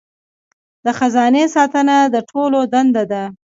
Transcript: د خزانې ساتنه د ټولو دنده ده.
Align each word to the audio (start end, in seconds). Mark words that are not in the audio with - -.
د 0.85 0.87
خزانې 0.97 1.43
ساتنه 1.55 1.97
د 2.13 2.15
ټولو 2.29 2.59
دنده 2.73 3.03
ده. 3.11 3.23